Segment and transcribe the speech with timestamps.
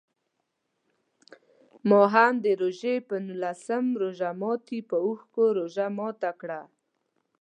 [1.89, 6.61] ما هم د روژې په نولسم روژه ماتي په اوښکو روژه ماته کړه.